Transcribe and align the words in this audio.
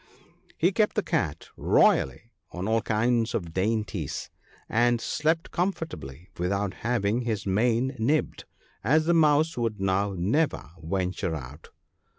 He 0.57 0.71
kept 0.71 0.95
the 0.95 1.03
Cat 1.03 1.49
royally 1.55 2.31
on 2.51 2.67
all 2.67 2.81
kinds 2.81 3.35
of 3.35 3.53
dainties, 3.53 4.31
and 4.67 4.99
slept 4.99 5.51
comfortably 5.51 6.27
without 6.39 6.73
having 6.73 7.21
his 7.21 7.45
mane 7.45 7.95
nibbled, 7.99 8.45
as 8.83 9.05
the 9.05 9.13
mouse 9.13 9.59
would 9.59 9.79
now 9.79 10.15
never 10.17 10.71
venture 10.81 11.35
out. 11.35 11.69